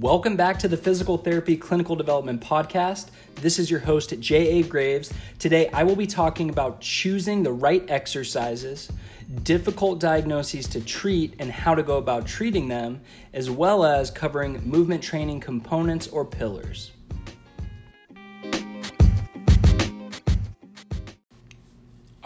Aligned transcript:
Welcome 0.00 0.36
back 0.36 0.58
to 0.58 0.68
the 0.68 0.76
Physical 0.76 1.16
Therapy 1.16 1.56
Clinical 1.56 1.96
Development 1.96 2.38
Podcast. 2.38 3.06
This 3.36 3.58
is 3.58 3.70
your 3.70 3.80
host, 3.80 4.12
J.A. 4.20 4.62
Graves. 4.62 5.10
Today, 5.38 5.70
I 5.70 5.84
will 5.84 5.96
be 5.96 6.06
talking 6.06 6.50
about 6.50 6.82
choosing 6.82 7.42
the 7.42 7.52
right 7.52 7.82
exercises, 7.90 8.92
difficult 9.42 9.98
diagnoses 9.98 10.68
to 10.68 10.82
treat, 10.82 11.36
and 11.38 11.50
how 11.50 11.74
to 11.74 11.82
go 11.82 11.96
about 11.96 12.26
treating 12.26 12.68
them, 12.68 13.00
as 13.32 13.48
well 13.48 13.86
as 13.86 14.10
covering 14.10 14.62
movement 14.68 15.02
training 15.02 15.40
components 15.40 16.08
or 16.08 16.26
pillars. 16.26 16.90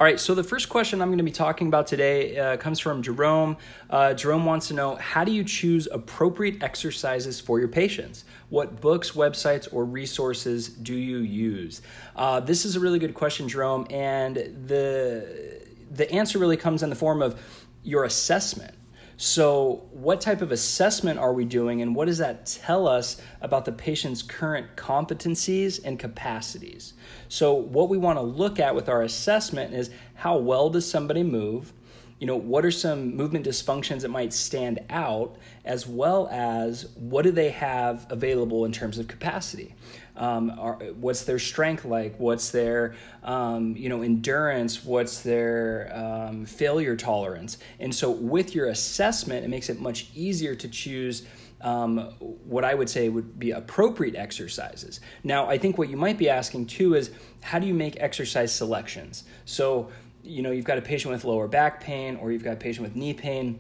All 0.01 0.07
right, 0.07 0.19
so 0.19 0.35
the 0.35 0.43
first 0.43 0.71
question 0.71 1.03
I'm 1.03 1.09
going 1.09 1.19
to 1.19 1.25
be 1.25 1.31
talking 1.31 1.67
about 1.67 1.87
today 1.87 2.35
uh, 2.39 2.57
comes 2.57 2.79
from 2.79 3.03
Jerome. 3.03 3.59
Uh, 3.91 4.15
Jerome 4.15 4.47
wants 4.47 4.69
to 4.69 4.75
know 4.75 4.95
how 4.97 5.25
do 5.25 5.31
you 5.31 5.45
choose 5.45 5.87
appropriate 5.93 6.63
exercises 6.63 7.39
for 7.39 7.59
your 7.59 7.69
patients? 7.69 8.25
What 8.49 8.81
books, 8.81 9.11
websites, 9.11 9.69
or 9.71 9.85
resources 9.85 10.71
do 10.71 10.95
you 10.95 11.19
use? 11.19 11.83
Uh, 12.17 12.41
this 12.41 12.65
is 12.65 12.77
a 12.77 12.81
really 12.81 12.99
good 12.99 13.13
question, 13.13 13.47
Jerome, 13.47 13.87
and 13.91 14.37
the 14.37 15.67
the 15.91 16.11
answer 16.11 16.39
really 16.39 16.57
comes 16.57 16.83
in 16.83 16.89
the 16.89 16.97
form 16.97 17.21
of 17.21 17.39
your 17.83 18.05
assessment. 18.05 18.75
So, 19.23 19.83
what 19.93 20.23
type 20.23 20.41
of 20.41 20.51
assessment 20.51 21.19
are 21.19 21.35
we 21.35 21.45
doing, 21.45 21.83
and 21.83 21.95
what 21.95 22.07
does 22.07 22.17
that 22.17 22.47
tell 22.47 22.89
us 22.89 23.21
about 23.43 23.67
the 23.67 23.73
patient's 23.73 24.23
current 24.23 24.77
competencies 24.77 25.79
and 25.85 25.99
capacities? 25.99 26.95
So, 27.29 27.53
what 27.53 27.91
we 27.91 27.99
want 27.99 28.17
to 28.17 28.23
look 28.23 28.59
at 28.59 28.75
with 28.75 28.89
our 28.89 29.03
assessment 29.03 29.75
is 29.75 29.91
how 30.15 30.39
well 30.39 30.71
does 30.71 30.91
somebody 30.91 31.23
move? 31.23 31.75
You 32.21 32.27
know, 32.27 32.37
what 32.37 32.67
are 32.67 32.71
some 32.71 33.17
movement 33.17 33.47
dysfunctions 33.47 34.03
that 34.03 34.11
might 34.11 34.35
stand 34.35 34.81
out, 34.91 35.37
as 35.65 35.87
well 35.87 36.29
as 36.31 36.87
what 36.95 37.23
do 37.23 37.31
they 37.31 37.49
have 37.49 38.07
available 38.11 38.67
in 38.67 38.73
terms 38.73 38.99
of 38.99 39.09
capacity? 39.09 39.75
Um, 40.17 40.51
are, 40.59 40.75
what's 41.01 41.25
their 41.25 41.39
strength 41.39 41.87
like? 41.87 42.15
What's 42.19 42.51
their 42.51 42.95
um, 43.25 43.75
you 43.75 43.89
know 43.89 44.03
endurance? 44.03 44.85
What's 44.85 45.23
their 45.23 45.91
um, 45.95 46.45
failure 46.45 46.95
tolerance? 46.95 47.57
And 47.81 47.95
so 47.95 48.11
with 48.11 48.55
your 48.55 48.67
assessment, 48.67 49.47
it 49.47 49.49
makes 49.49 49.71
it 49.71 49.81
much 49.81 50.09
easier 50.15 50.55
to 50.55 50.69
choose. 50.69 51.27
Um, 51.63 51.99
what 52.19 52.65
I 52.65 52.73
would 52.73 52.89
say 52.89 53.11
would 53.11 53.39
be 53.39 53.51
appropriate 53.51 54.17
exercises. 54.17 55.01
Now, 55.23 55.47
I 55.47 55.59
think 55.59 55.77
what 55.77 55.91
you 55.91 55.97
might 55.99 56.17
be 56.17 56.31
asking 56.31 56.67
too 56.67 56.95
is 56.95 57.11
how 57.43 57.59
do 57.59 57.67
you 57.67 57.75
make 57.75 58.01
exercise 58.01 58.51
selections? 58.51 59.25
So, 59.45 59.91
you 60.23 60.43
know, 60.43 60.51
you've 60.51 60.65
got 60.65 60.79
a 60.79 60.83
patient 60.83 61.13
with 61.13 61.25
lower 61.25 61.49
back 61.49 61.81
pain 61.81 62.17
or 62.17 62.33
you've 62.33 62.45
got 62.45 62.53
a 62.55 62.57
patient 62.57 62.85
with 62.85 62.97
knee 62.97 63.15
pain. 63.15 63.59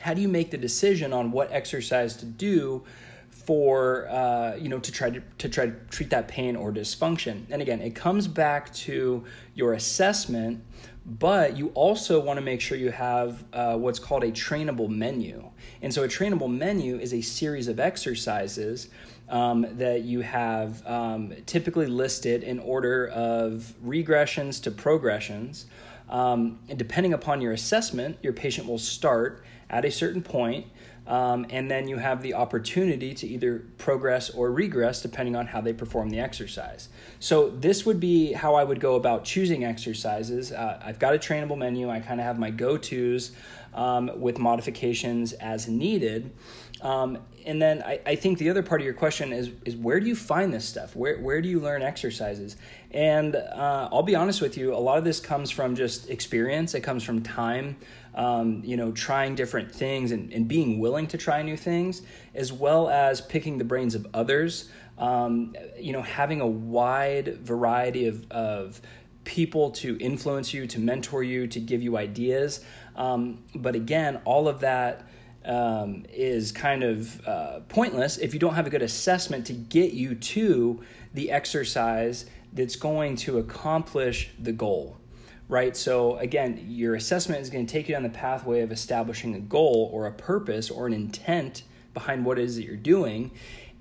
How 0.00 0.14
do 0.14 0.20
you 0.20 0.28
make 0.28 0.50
the 0.50 0.58
decision 0.58 1.12
on 1.12 1.32
what 1.32 1.50
exercise 1.52 2.16
to 2.16 2.26
do 2.26 2.84
for 3.46 4.08
uh, 4.08 4.56
you 4.56 4.68
know 4.68 4.78
to 4.78 4.92
try 4.92 5.08
to, 5.10 5.22
to 5.38 5.48
try 5.48 5.66
to 5.66 5.72
treat 5.90 6.10
that 6.10 6.28
pain 6.28 6.56
or 6.56 6.72
dysfunction. 6.72 7.44
And 7.50 7.62
again 7.62 7.80
it 7.80 7.94
comes 7.94 8.28
back 8.28 8.72
to 8.74 9.24
your 9.54 9.72
assessment 9.72 10.62
but 11.06 11.56
you 11.56 11.68
also 11.74 12.18
want 12.18 12.36
to 12.36 12.40
make 12.40 12.60
sure 12.60 12.76
you 12.76 12.90
have 12.90 13.44
uh, 13.52 13.76
what's 13.76 14.00
called 14.00 14.24
a 14.24 14.32
trainable 14.32 14.88
menu. 14.88 15.50
And 15.80 15.94
so 15.94 16.02
a 16.02 16.08
trainable 16.08 16.52
menu 16.52 16.98
is 16.98 17.14
a 17.14 17.20
series 17.20 17.68
of 17.68 17.78
exercises 17.78 18.88
um, 19.28 19.66
that 19.78 20.02
you 20.02 20.22
have 20.22 20.84
um, 20.84 21.32
typically 21.46 21.86
listed 21.86 22.42
in 22.42 22.58
order 22.58 23.06
of 23.08 23.72
regressions 23.84 24.60
to 24.64 24.72
progressions. 24.72 25.66
Um, 26.08 26.58
and 26.68 26.78
depending 26.78 27.14
upon 27.14 27.40
your 27.40 27.52
assessment 27.52 28.18
your 28.22 28.32
patient 28.32 28.68
will 28.68 28.78
start 28.78 29.44
at 29.70 29.84
a 29.84 29.90
certain 29.90 30.22
point 30.22 30.66
um, 31.06 31.46
and 31.50 31.70
then 31.70 31.88
you 31.88 31.98
have 31.98 32.22
the 32.22 32.34
opportunity 32.34 33.14
to 33.14 33.26
either 33.26 33.64
progress 33.78 34.30
or 34.30 34.50
regress 34.50 35.02
depending 35.02 35.36
on 35.36 35.46
how 35.46 35.60
they 35.60 35.72
perform 35.72 36.10
the 36.10 36.18
exercise. 36.18 36.88
So, 37.20 37.50
this 37.50 37.86
would 37.86 38.00
be 38.00 38.32
how 38.32 38.54
I 38.54 38.64
would 38.64 38.80
go 38.80 38.96
about 38.96 39.24
choosing 39.24 39.64
exercises. 39.64 40.52
Uh, 40.52 40.80
I've 40.84 40.98
got 40.98 41.14
a 41.14 41.18
trainable 41.18 41.56
menu, 41.56 41.90
I 41.90 42.00
kind 42.00 42.20
of 42.20 42.26
have 42.26 42.38
my 42.38 42.50
go 42.50 42.76
tos 42.76 43.32
um, 43.76 44.10
with 44.20 44.38
modifications 44.38 45.32
as 45.34 45.68
needed. 45.68 46.32
Um, 46.82 47.18
and 47.46 47.62
then 47.62 47.82
I, 47.82 48.00
I, 48.04 48.16
think 48.16 48.38
the 48.38 48.50
other 48.50 48.62
part 48.62 48.80
of 48.80 48.84
your 48.84 48.92
question 48.92 49.32
is 49.32 49.50
is 49.64 49.74
where 49.76 49.98
do 49.98 50.06
you 50.06 50.16
find 50.16 50.52
this 50.52 50.66
stuff? 50.66 50.94
Where 50.94 51.18
where 51.18 51.40
do 51.40 51.48
you 51.48 51.58
learn 51.58 51.80
exercises? 51.80 52.56
And 52.90 53.34
uh, 53.34 53.88
I'll 53.90 54.02
be 54.02 54.14
honest 54.14 54.42
with 54.42 54.58
you, 54.58 54.74
a 54.74 54.76
lot 54.76 54.98
of 54.98 55.04
this 55.04 55.18
comes 55.18 55.50
from 55.50 55.74
just 55.74 56.10
experience. 56.10 56.74
It 56.74 56.80
comes 56.80 57.02
from 57.02 57.22
time 57.22 57.76
um, 58.16 58.62
you 58.64 58.76
know, 58.76 58.92
trying 58.92 59.34
different 59.34 59.70
things 59.70 60.10
and, 60.10 60.32
and 60.32 60.48
being 60.48 60.78
willing 60.78 61.06
to 61.08 61.18
try 61.18 61.42
new 61.42 61.56
things, 61.56 62.02
as 62.34 62.52
well 62.52 62.88
as 62.88 63.20
picking 63.20 63.58
the 63.58 63.64
brains 63.64 63.94
of 63.94 64.06
others. 64.14 64.70
Um, 64.98 65.54
you 65.78 65.92
know, 65.92 66.00
having 66.00 66.40
a 66.40 66.46
wide 66.46 67.38
variety 67.38 68.06
of, 68.06 68.30
of 68.30 68.80
people 69.24 69.72
to 69.72 69.98
influence 69.98 70.54
you, 70.54 70.66
to 70.68 70.80
mentor 70.80 71.22
you, 71.22 71.46
to 71.48 71.60
give 71.60 71.82
you 71.82 71.98
ideas. 71.98 72.64
Um, 72.94 73.44
but 73.54 73.74
again, 73.74 74.20
all 74.24 74.48
of 74.48 74.60
that 74.60 75.06
um, 75.44 76.04
is 76.10 76.50
kind 76.50 76.82
of 76.82 77.26
uh, 77.26 77.60
pointless 77.68 78.16
if 78.16 78.32
you 78.32 78.40
don't 78.40 78.54
have 78.54 78.66
a 78.66 78.70
good 78.70 78.82
assessment 78.82 79.46
to 79.46 79.52
get 79.52 79.92
you 79.92 80.14
to 80.14 80.82
the 81.12 81.30
exercise 81.30 82.26
that's 82.52 82.76
going 82.76 83.16
to 83.16 83.38
accomplish 83.38 84.30
the 84.38 84.52
goal 84.52 84.96
right? 85.48 85.76
So, 85.76 86.16
again, 86.18 86.64
your 86.68 86.94
assessment 86.94 87.40
is 87.40 87.50
going 87.50 87.66
to 87.66 87.72
take 87.72 87.88
you 87.88 87.94
down 87.94 88.02
the 88.02 88.08
pathway 88.08 88.62
of 88.62 88.72
establishing 88.72 89.34
a 89.34 89.40
goal 89.40 89.90
or 89.92 90.06
a 90.06 90.12
purpose 90.12 90.70
or 90.70 90.86
an 90.86 90.92
intent 90.92 91.62
behind 91.94 92.24
what 92.24 92.38
it 92.38 92.44
is 92.44 92.56
that 92.56 92.64
you're 92.64 92.76
doing. 92.76 93.30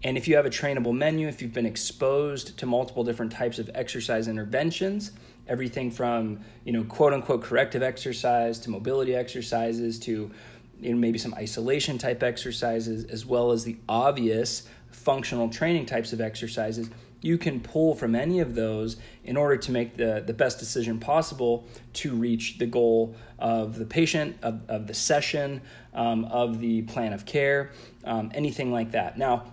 And 0.03 0.17
if 0.17 0.27
you 0.27 0.35
have 0.35 0.45
a 0.45 0.49
trainable 0.49 0.95
menu, 0.95 1.27
if 1.27 1.41
you've 1.41 1.53
been 1.53 1.65
exposed 1.65 2.57
to 2.59 2.65
multiple 2.65 3.03
different 3.03 3.31
types 3.31 3.57
of 3.57 3.69
exercise 3.73 4.27
interventions, 4.27 5.11
everything 5.47 5.89
from, 5.89 6.41
you 6.63 6.71
know, 6.71 6.83
quote 6.83 7.13
unquote 7.13 7.41
corrective 7.41 7.81
exercise 7.81 8.59
to 8.59 8.69
mobility 8.69 9.15
exercises 9.15 9.99
to 9.99 10.31
you 10.79 10.91
know, 10.91 10.97
maybe 10.97 11.17
some 11.17 11.33
isolation 11.35 11.97
type 11.97 12.21
exercises, 12.21 13.05
as 13.05 13.25
well 13.25 13.51
as 13.51 13.63
the 13.63 13.77
obvious 13.89 14.67
functional 14.91 15.49
training 15.49 15.85
types 15.85 16.13
of 16.13 16.21
exercises, 16.21 16.89
you 17.25 17.39
can 17.39 17.59
pull 17.59 17.95
from 17.95 18.13
any 18.13 18.39
of 18.39 18.53
those 18.53 18.97
in 19.23 19.35
order 19.35 19.57
to 19.57 19.71
make 19.71 19.97
the, 19.97 20.23
the 20.25 20.33
best 20.33 20.59
decision 20.59 20.99
possible 20.99 21.65
to 21.91 22.13
reach 22.13 22.59
the 22.59 22.67
goal 22.67 23.15
of 23.39 23.79
the 23.79 23.85
patient, 23.85 24.37
of, 24.43 24.61
of 24.69 24.85
the 24.85 24.93
session, 24.93 25.59
um, 25.95 26.25
of 26.25 26.59
the 26.59 26.83
plan 26.83 27.13
of 27.13 27.25
care, 27.25 27.71
um, 28.03 28.31
anything 28.35 28.71
like 28.71 28.91
that. 28.91 29.17
Now, 29.17 29.51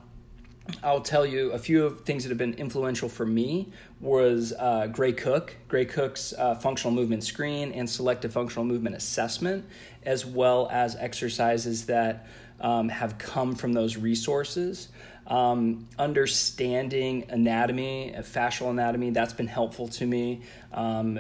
I'll 0.83 1.00
tell 1.00 1.25
you 1.25 1.53
a 1.53 1.59
few 1.59 1.87
of 1.87 2.03
things 2.03 2.25
that 2.25 2.28
have 2.28 2.38
been 2.38 2.55
influential 2.55 3.09
for 3.09 3.25
me 3.25 3.72
was 4.00 4.53
uh, 4.59 4.89
Gray 4.89 5.12
Cook, 5.12 5.56
Gray 5.69 5.87
Cook's 5.87 6.34
uh, 6.34 6.54
functional 6.54 6.93
movement 6.93 7.25
screen 7.25 7.72
and 7.72 7.89
selective 7.89 8.34
functional 8.34 8.66
movement 8.66 8.97
assessment, 8.97 9.65
as 10.04 10.27
well 10.27 10.69
as 10.71 10.94
exercises 10.97 11.87
that 11.87 12.27
um, 12.60 12.91
have 12.91 13.16
come 13.16 13.54
from 13.54 13.72
those 13.72 13.97
resources. 13.97 14.89
Um, 15.32 15.88
understanding 15.98 17.25
anatomy, 17.31 18.15
uh, 18.15 18.20
fascial 18.20 18.69
anatomy, 18.69 19.09
that's 19.12 19.32
been 19.32 19.47
helpful 19.47 19.88
to 19.88 20.04
me. 20.04 20.43
Um, 20.75 21.19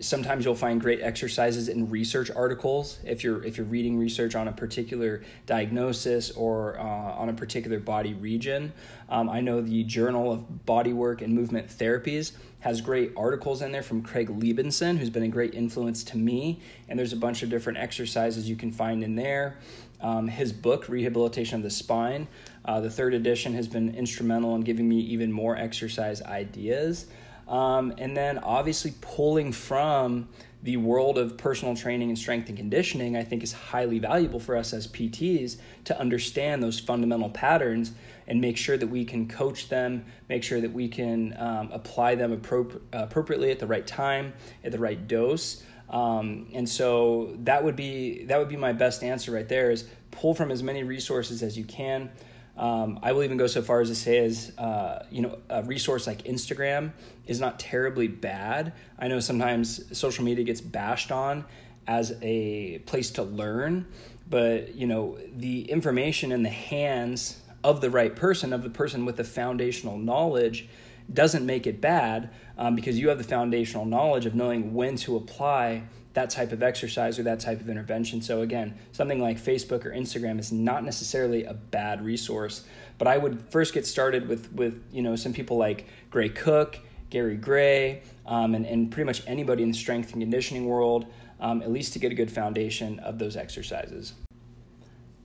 sometimes 0.00 0.44
you'll 0.44 0.54
find 0.54 0.78
great 0.78 1.00
exercises 1.00 1.70
in 1.70 1.88
research 1.88 2.30
articles 2.30 2.98
if 3.04 3.24
you're 3.24 3.42
if 3.42 3.56
you're 3.56 3.64
reading 3.64 3.98
research 3.98 4.34
on 4.34 4.48
a 4.48 4.52
particular 4.52 5.22
diagnosis 5.46 6.30
or 6.32 6.78
uh, 6.78 6.82
on 6.82 7.30
a 7.30 7.32
particular 7.32 7.78
body 7.78 8.12
region. 8.12 8.70
Um, 9.08 9.30
I 9.30 9.40
know 9.40 9.62
the 9.62 9.82
Journal 9.84 10.30
of 10.30 10.44
Bodywork 10.66 11.22
and 11.22 11.32
Movement 11.32 11.68
Therapies 11.68 12.32
has 12.64 12.80
great 12.80 13.12
articles 13.14 13.60
in 13.60 13.72
there 13.72 13.82
from 13.82 14.00
Craig 14.00 14.28
Liebenson, 14.28 14.96
who's 14.96 15.10
been 15.10 15.22
a 15.22 15.28
great 15.28 15.54
influence 15.54 16.02
to 16.02 16.16
me. 16.16 16.60
And 16.88 16.98
there's 16.98 17.12
a 17.12 17.16
bunch 17.16 17.42
of 17.42 17.50
different 17.50 17.78
exercises 17.78 18.48
you 18.48 18.56
can 18.56 18.72
find 18.72 19.04
in 19.04 19.16
there. 19.16 19.58
Um, 20.04 20.28
his 20.28 20.52
book, 20.52 20.90
Rehabilitation 20.90 21.56
of 21.56 21.62
the 21.62 21.70
Spine, 21.70 22.28
uh, 22.66 22.78
the 22.80 22.90
third 22.90 23.14
edition, 23.14 23.54
has 23.54 23.66
been 23.66 23.94
instrumental 23.94 24.54
in 24.54 24.60
giving 24.60 24.86
me 24.86 25.00
even 25.00 25.32
more 25.32 25.56
exercise 25.56 26.20
ideas. 26.20 27.06
Um, 27.48 27.94
and 27.96 28.14
then 28.14 28.38
obviously 28.38 28.92
pulling 29.00 29.50
from 29.50 30.28
the 30.62 30.76
world 30.76 31.16
of 31.16 31.38
personal 31.38 31.74
training 31.74 32.10
and 32.10 32.18
strength 32.18 32.50
and 32.50 32.56
conditioning, 32.58 33.16
I 33.16 33.24
think 33.24 33.42
is 33.42 33.52
highly 33.54 33.98
valuable 33.98 34.40
for 34.40 34.56
us 34.56 34.74
as 34.74 34.86
PTs 34.86 35.56
to 35.84 35.98
understand 35.98 36.62
those 36.62 36.78
fundamental 36.78 37.30
patterns 37.30 37.92
and 38.26 38.42
make 38.42 38.58
sure 38.58 38.76
that 38.76 38.86
we 38.86 39.06
can 39.06 39.26
coach 39.26 39.70
them, 39.70 40.04
make 40.28 40.42
sure 40.42 40.60
that 40.60 40.72
we 40.72 40.88
can 40.88 41.34
um, 41.38 41.70
apply 41.72 42.14
them 42.14 42.38
appro- 42.38 42.80
appropriately 42.92 43.50
at 43.50 43.58
the 43.58 43.66
right 43.66 43.86
time, 43.86 44.34
at 44.62 44.72
the 44.72 44.78
right 44.78 45.08
dose. 45.08 45.62
Um, 45.90 46.48
and 46.52 46.68
so 46.68 47.36
that 47.40 47.62
would 47.62 47.76
be 47.76 48.24
that 48.24 48.38
would 48.38 48.48
be 48.48 48.56
my 48.56 48.72
best 48.72 49.02
answer 49.02 49.32
right 49.32 49.48
there 49.48 49.70
is 49.70 49.86
pull 50.10 50.34
from 50.34 50.50
as 50.50 50.62
many 50.62 50.82
resources 50.82 51.42
as 51.42 51.58
you 51.58 51.64
can. 51.64 52.10
Um, 52.56 53.00
I 53.02 53.12
will 53.12 53.24
even 53.24 53.36
go 53.36 53.48
so 53.48 53.62
far 53.62 53.80
as 53.80 53.88
to 53.88 53.94
say, 53.96 54.18
as 54.24 54.56
uh, 54.58 55.06
you 55.10 55.22
know, 55.22 55.38
a 55.50 55.62
resource 55.64 56.06
like 56.06 56.22
Instagram 56.22 56.92
is 57.26 57.40
not 57.40 57.58
terribly 57.58 58.06
bad. 58.06 58.72
I 58.98 59.08
know 59.08 59.18
sometimes 59.20 59.96
social 59.96 60.24
media 60.24 60.44
gets 60.44 60.60
bashed 60.60 61.10
on 61.10 61.44
as 61.86 62.16
a 62.22 62.78
place 62.86 63.10
to 63.12 63.24
learn, 63.24 63.86
but 64.28 64.74
you 64.74 64.86
know, 64.86 65.18
the 65.36 65.70
information 65.70 66.30
in 66.30 66.42
the 66.42 66.48
hands 66.48 67.40
of 67.64 67.80
the 67.80 67.90
right 67.90 68.14
person, 68.14 68.52
of 68.52 68.62
the 68.62 68.70
person 68.70 69.04
with 69.04 69.16
the 69.16 69.24
foundational 69.24 69.98
knowledge, 69.98 70.68
doesn't 71.12 71.44
make 71.44 71.66
it 71.66 71.80
bad 71.80 72.30
um, 72.56 72.74
because 72.74 72.98
you 72.98 73.08
have 73.08 73.18
the 73.18 73.24
foundational 73.24 73.84
knowledge 73.84 74.26
of 74.26 74.34
knowing 74.34 74.74
when 74.74 74.96
to 74.96 75.16
apply 75.16 75.82
that 76.14 76.30
type 76.30 76.52
of 76.52 76.62
exercise 76.62 77.18
or 77.18 77.24
that 77.24 77.40
type 77.40 77.60
of 77.60 77.68
intervention. 77.68 78.22
So 78.22 78.40
again, 78.40 78.78
something 78.92 79.20
like 79.20 79.36
Facebook 79.36 79.84
or 79.84 79.90
Instagram 79.90 80.38
is 80.38 80.52
not 80.52 80.84
necessarily 80.84 81.44
a 81.44 81.54
bad 81.54 82.04
resource, 82.04 82.64
but 82.98 83.08
I 83.08 83.18
would 83.18 83.40
first 83.50 83.74
get 83.74 83.86
started 83.86 84.28
with 84.28 84.52
with 84.52 84.82
you 84.92 85.02
know 85.02 85.16
some 85.16 85.32
people 85.32 85.56
like 85.56 85.86
Gray 86.10 86.28
Cook, 86.28 86.78
Gary 87.10 87.36
Gray, 87.36 88.02
um, 88.26 88.54
and 88.54 88.64
and 88.64 88.90
pretty 88.90 89.06
much 89.06 89.22
anybody 89.26 89.64
in 89.64 89.72
the 89.72 89.76
strength 89.76 90.12
and 90.12 90.22
conditioning 90.22 90.66
world, 90.66 91.06
um, 91.40 91.60
at 91.62 91.72
least 91.72 91.92
to 91.94 91.98
get 91.98 92.12
a 92.12 92.14
good 92.14 92.30
foundation 92.30 93.00
of 93.00 93.18
those 93.18 93.36
exercises. 93.36 94.14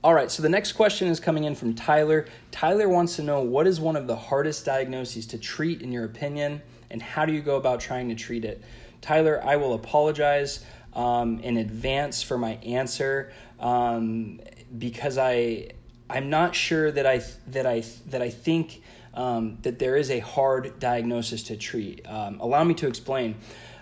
All 0.02 0.14
right, 0.14 0.30
so 0.30 0.42
the 0.42 0.48
next 0.48 0.72
question 0.72 1.08
is 1.08 1.20
coming 1.20 1.44
in 1.44 1.54
from 1.54 1.74
Tyler. 1.74 2.24
Tyler 2.50 2.88
wants 2.88 3.16
to 3.16 3.22
know 3.22 3.42
what 3.42 3.66
is 3.66 3.78
one 3.78 3.96
of 3.96 4.06
the 4.06 4.16
hardest 4.16 4.64
diagnoses 4.64 5.26
to 5.26 5.38
treat 5.38 5.82
in 5.82 5.92
your 5.92 6.06
opinion, 6.06 6.62
and 6.90 7.02
how 7.02 7.26
do 7.26 7.34
you 7.34 7.42
go 7.42 7.56
about 7.56 7.80
trying 7.80 8.08
to 8.08 8.14
treat 8.14 8.46
it? 8.46 8.62
Tyler, 9.02 9.42
I 9.44 9.56
will 9.56 9.74
apologize 9.74 10.64
um, 10.94 11.38
in 11.40 11.58
advance 11.58 12.22
for 12.22 12.38
my 12.38 12.52
answer 12.62 13.30
um, 13.58 14.40
because 14.78 15.18
I 15.18 15.72
I'm 16.08 16.30
not 16.30 16.54
sure 16.54 16.90
that 16.90 17.06
I 17.06 17.22
that 17.48 17.66
I 17.66 17.84
that 18.06 18.22
I 18.22 18.30
think 18.30 18.82
um, 19.12 19.58
that 19.62 19.78
there 19.78 19.96
is 19.96 20.10
a 20.10 20.20
hard 20.20 20.78
diagnosis 20.78 21.42
to 21.44 21.56
treat. 21.58 22.06
Um, 22.08 22.40
allow 22.40 22.64
me 22.64 22.72
to 22.74 22.86
explain. 22.86 23.36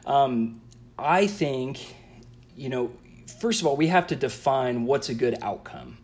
Um, 0.04 0.62
I 0.98 1.28
think 1.28 1.94
you 2.56 2.70
know 2.70 2.90
first 3.40 3.60
of 3.60 3.68
all 3.68 3.76
we 3.76 3.86
have 3.86 4.08
to 4.08 4.16
define 4.16 4.84
what's 4.84 5.08
a 5.08 5.14
good 5.14 5.38
outcome, 5.42 5.96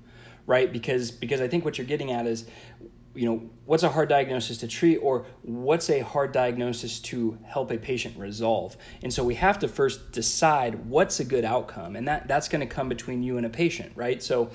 right? 0.47 0.73
Because 0.73 1.11
because 1.11 1.41
I 1.41 1.49
think 1.49 1.65
what 1.65 1.79
you're 1.79 1.87
getting 1.87 2.13
at 2.13 2.27
is 2.27 2.47
you 3.15 3.27
know 3.27 3.49
what's 3.65 3.85
a 3.85 3.89
hard 3.89 4.09
diagnosis 4.09 4.59
to 4.59 4.69
treat 4.69 4.97
or 4.99 5.25
what's 5.43 5.89
a 5.89 6.01
hard 6.01 6.33
diagnosis 6.33 6.99
to 6.99 7.39
help 7.45 7.71
a 7.71 7.79
patient 7.79 8.19
resolve? 8.19 8.77
And 9.03 9.13
so 9.13 9.23
we 9.23 9.37
have 9.37 9.59
to 9.61 9.69
first 9.69 10.13
decide 10.13 10.87
what's 10.87 11.21
a 11.21 11.25
good 11.25 11.45
outcome 11.45 11.97
and 11.97 12.09
that 12.09 12.27
that's 12.29 12.49
going 12.49 12.67
to 12.67 12.73
come 12.73 12.89
between 12.89 13.23
you 13.23 13.37
and 13.37 13.47
a 13.47 13.51
patient 13.51 13.93
right? 13.95 14.23
So 14.23 14.51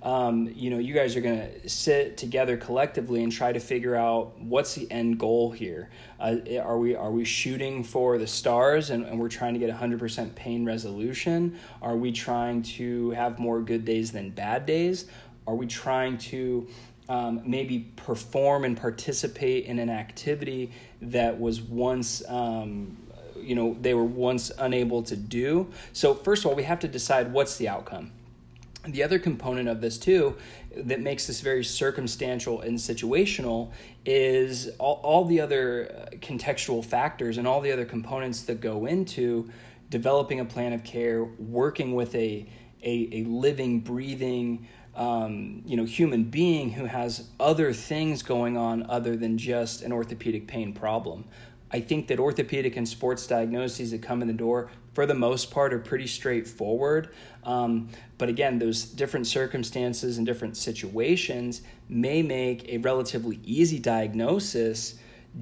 um, 0.00 0.50
you 0.54 0.70
know 0.70 0.78
you 0.78 0.94
guys 0.94 1.16
are 1.16 1.20
going 1.20 1.38
to 1.38 1.68
sit 1.68 2.16
together 2.16 2.56
collectively 2.56 3.22
and 3.22 3.32
try 3.32 3.52
to 3.52 3.58
figure 3.58 3.96
out 3.96 4.40
what's 4.40 4.74
the 4.74 4.90
end 4.90 5.18
goal 5.18 5.50
here. 5.50 5.90
Uh, 6.20 6.36
are 6.62 6.78
we 6.78 6.94
are 6.94 7.10
we 7.10 7.24
shooting 7.24 7.82
for 7.82 8.16
the 8.16 8.26
stars 8.26 8.90
and, 8.90 9.04
and 9.04 9.18
we're 9.18 9.28
trying 9.28 9.54
to 9.54 9.58
get 9.58 9.70
100% 9.74 10.34
pain 10.34 10.64
resolution? 10.64 11.58
Are 11.82 11.96
we 11.96 12.12
trying 12.12 12.62
to 12.62 13.10
have 13.10 13.38
more 13.38 13.60
good 13.60 13.84
days 13.84 14.12
than 14.12 14.30
bad 14.30 14.66
days 14.66 15.06
are 15.48 15.54
we 15.54 15.66
trying 15.66 16.18
to 16.18 16.68
um, 17.08 17.40
maybe 17.44 17.90
perform 17.96 18.64
and 18.64 18.76
participate 18.76 19.64
in 19.64 19.78
an 19.78 19.88
activity 19.88 20.70
that 21.00 21.40
was 21.40 21.62
once 21.62 22.22
um, 22.28 22.98
you 23.34 23.54
know 23.54 23.74
they 23.80 23.94
were 23.94 24.04
once 24.04 24.52
unable 24.58 25.02
to 25.04 25.16
do? 25.16 25.66
So 25.94 26.14
first 26.14 26.44
of 26.44 26.50
all 26.50 26.54
we 26.54 26.64
have 26.64 26.80
to 26.80 26.88
decide 26.88 27.32
what's 27.32 27.56
the 27.56 27.66
outcome. 27.66 28.12
The 28.86 29.02
other 29.02 29.18
component 29.18 29.70
of 29.70 29.80
this 29.80 29.98
too 29.98 30.36
that 30.76 31.00
makes 31.00 31.26
this 31.26 31.40
very 31.40 31.64
circumstantial 31.64 32.60
and 32.60 32.78
situational 32.78 33.72
is 34.04 34.68
all, 34.78 35.00
all 35.02 35.24
the 35.24 35.40
other 35.40 36.10
uh, 36.12 36.16
contextual 36.16 36.84
factors 36.84 37.38
and 37.38 37.48
all 37.48 37.62
the 37.62 37.72
other 37.72 37.86
components 37.86 38.42
that 38.42 38.60
go 38.60 38.84
into 38.84 39.48
developing 39.88 40.40
a 40.40 40.44
plan 40.44 40.74
of 40.74 40.84
care 40.84 41.24
working 41.24 41.94
with 41.94 42.14
a 42.14 42.46
a, 42.82 43.08
a 43.12 43.24
living 43.24 43.80
breathing 43.80 44.68
um, 44.98 45.62
you 45.64 45.76
know 45.76 45.84
human 45.84 46.24
being 46.24 46.72
who 46.72 46.84
has 46.84 47.28
other 47.38 47.72
things 47.72 48.22
going 48.22 48.56
on 48.56 48.84
other 48.90 49.16
than 49.16 49.38
just 49.38 49.82
an 49.82 49.92
orthopedic 49.92 50.46
pain 50.46 50.72
problem. 50.72 51.24
I 51.70 51.80
think 51.80 52.08
that 52.08 52.18
orthopedic 52.18 52.76
and 52.76 52.88
sports 52.88 53.26
diagnoses 53.26 53.90
that 53.92 54.02
come 54.02 54.22
in 54.22 54.28
the 54.28 54.34
door, 54.34 54.70
for 54.94 55.06
the 55.06 55.14
most 55.14 55.50
part, 55.50 55.72
are 55.74 55.78
pretty 55.78 56.06
straightforward. 56.06 57.10
Um, 57.44 57.90
but 58.16 58.28
again, 58.28 58.58
those 58.58 58.84
different 58.84 59.26
circumstances 59.26 60.16
and 60.16 60.26
different 60.26 60.56
situations 60.56 61.62
may 61.88 62.22
make 62.22 62.68
a 62.68 62.78
relatively 62.78 63.38
easy 63.44 63.78
diagnosis 63.78 64.98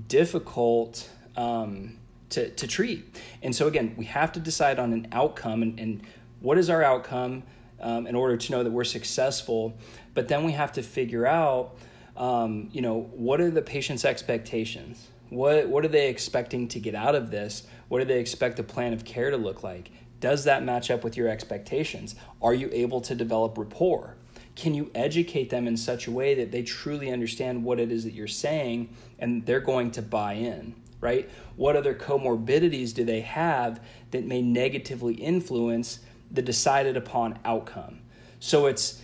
difficult 0.09 1.09
um, 1.37 1.97
to, 2.31 2.51
to 2.51 2.67
treat. 2.67 3.17
And 3.43 3.55
so, 3.55 3.69
again, 3.69 3.95
we 3.97 4.05
have 4.07 4.33
to 4.33 4.41
decide 4.41 4.79
on 4.79 4.93
an 4.93 5.07
outcome 5.13 5.63
and, 5.63 5.79
and 5.79 6.03
what 6.41 6.59
is 6.59 6.69
our 6.69 6.83
outcome? 6.83 7.45
Um, 7.81 8.07
in 8.07 8.15
order 8.15 8.37
to 8.37 8.53
know 8.53 8.63
that 8.63 8.71
we're 8.71 8.85
successful. 8.85 9.77
But 10.15 10.29
then 10.29 10.45
we 10.45 10.53
have 10.53 10.73
to 10.73 10.83
figure 10.83 11.27
out, 11.27 11.77
um, 12.17 12.69
you 12.73 12.81
know, 12.81 13.11
what 13.13 13.41
are 13.41 13.51
the 13.51 13.63
patient's 13.63 14.05
expectations? 14.05 15.09
What 15.29 15.69
what 15.69 15.85
are 15.85 15.89
they 15.89 16.09
expecting 16.09 16.69
to 16.69 16.81
get 16.81 16.95
out 16.95 17.15
of 17.15 17.31
this? 17.31 17.65
What 17.89 17.99
do 17.99 18.05
they 18.05 18.21
expect 18.21 18.57
the 18.57 18.63
plan 18.63 18.93
of 18.93 19.05
care 19.05 19.31
to 19.31 19.37
look 19.37 19.63
like? 19.63 19.91
Does 20.21 20.45
that 20.45 20.65
match 20.65 20.91
up 20.91 21.05
with 21.05 21.17
your 21.17 21.29
expectations? 21.29 22.15
Are 22.41 22.55
you 22.55 22.71
able 22.73 23.01
to 23.03 23.15
develop 23.15 23.59
rapport? 23.59 24.17
Can 24.55 24.73
you 24.73 24.91
educate 24.95 25.51
them 25.51 25.67
in 25.67 25.77
such 25.77 26.07
a 26.07 26.11
way 26.11 26.35
that 26.35 26.51
they 26.51 26.63
truly 26.63 27.11
understand 27.11 27.63
what 27.63 27.79
it 27.79 27.93
is 27.93 28.05
that 28.05 28.15
you're 28.15 28.27
saying 28.27 28.89
and 29.19 29.45
they're 29.45 29.61
going 29.61 29.91
to 29.93 30.03
buy 30.03 30.35
in? 30.35 30.75
Right? 31.01 31.29
What 31.57 31.77
other 31.77 31.95
comorbidities 31.95 32.95
do 32.95 33.05
they 33.05 33.21
have 33.21 33.81
that 34.13 34.25
may 34.25 34.41
negatively 34.41 35.15
influence 35.15 36.01
the 36.31 36.43
decided 36.43 36.97
upon 36.97 37.39
outcome. 37.45 38.01
So 38.41 38.67
it's 38.67 39.01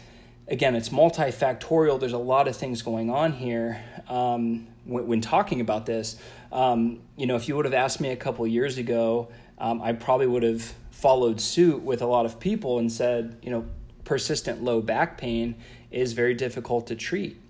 again, 0.49 0.75
it's 0.75 0.89
multifactorial. 0.89 1.99
There's 1.99 2.13
a 2.13 2.19
lot 2.19 2.49
of 2.49 2.57
things 2.57 2.83
going 2.83 3.11
on 3.11 3.33
here 3.33 3.83
um, 4.09 4.67
when, 4.85 5.07
when, 5.07 5.21
talking 5.21 5.61
about 5.61 5.87
this. 5.87 6.17
Um, 6.51 7.01
you 7.17 7.27
know, 7.27 7.37
if 7.37 7.49
you 7.49 7.57
would 7.57 7.65
have 7.65 7.75
asked 7.75 8.01
me 8.01 8.11
a 8.11 8.17
couple 8.17 8.47
years 8.47 8.79
ago, 8.79 9.29
um, 9.59 9.81
I 9.81 9.93
probably 9.93 10.27
would 10.27 10.43
have 10.43 10.63
followed 10.91 11.41
suit 11.41 11.83
with 11.83 12.03
a 12.03 12.07
lot 12.07 12.27
of 12.27 12.39
people 12.39 12.79
and 12.79 12.91
said, 12.91 13.37
you 13.43 13.51
know, 13.51 13.65
persistent 14.05 14.63
low 14.63 14.81
back 14.81 15.17
pain 15.17 15.55
is 15.91 16.13
very 16.13 16.35
difficult 16.35 16.87
to 16.89 16.97
treat. 16.97 17.41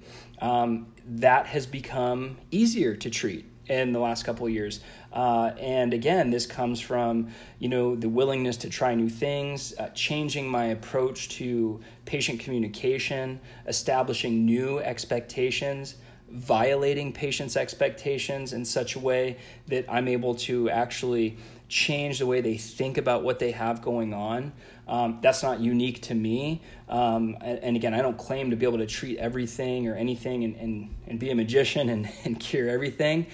Um, 0.41 0.93
that 1.07 1.47
has 1.47 1.67
become 1.67 2.39
easier 2.51 2.95
to 2.97 3.11
treat 3.11 3.47
in 3.69 3.93
the 3.93 3.99
last 3.99 4.25
couple 4.25 4.47
of 4.47 4.53
years. 4.53 4.81
Uh, 5.13 5.53
and 5.61 5.93
again, 5.93 6.31
this 6.31 6.47
comes 6.47 6.81
from 6.81 7.29
you 7.59 7.69
know 7.69 7.95
the 7.95 8.09
willingness 8.09 8.57
to 8.59 8.69
try 8.69 8.95
new 8.95 9.09
things, 9.09 9.75
uh, 9.79 9.89
changing 9.91 10.49
my 10.49 10.67
approach 10.67 11.29
to 11.31 11.81
patient 12.05 12.41
communication, 12.41 13.41
establishing 13.67 14.45
new 14.45 14.79
expectations, 14.79 15.97
violating 16.29 17.13
patients' 17.13 17.57
expectations 17.57 18.53
in 18.53 18.65
such 18.65 18.97
a 18.97 18.99
way 18.99 19.37
that 19.69 19.85
I'm 19.89 20.09
able 20.09 20.35
to 20.37 20.71
actually 20.71 21.37
change 21.73 22.19
the 22.19 22.27
way 22.27 22.41
they 22.41 22.57
think 22.57 22.99
about 22.99 23.23
what 23.23 23.39
they 23.39 23.51
have 23.51 23.83
going 23.83 24.13
on. 24.13 24.53
Um, 24.87 25.19
that's 25.23 25.43
not 25.43 25.61
unique 25.61 26.03
to 26.03 26.15
me. 26.15 26.63
Um, 26.89 27.37
and, 27.41 27.59
and, 27.61 27.77
again, 27.77 27.95
I 27.95 28.03
don't 28.03 28.19
claim 28.19 28.51
to 28.51 28.57
be 28.57 28.67
able 28.67 28.79
to 28.79 28.87
treat 28.87 29.19
everything 29.19 29.89
or 29.89 29.95
anything 29.95 30.45
and, 30.45 30.57
and, 30.57 30.95
and 31.07 31.19
be 31.19 31.31
a 31.31 31.35
magician 31.35 31.89
and, 31.89 32.11
and 32.25 32.39
cure 32.39 32.69
everything 32.69 33.27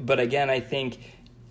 but 0.00 0.20
again, 0.20 0.50
I 0.50 0.60
think 0.60 0.98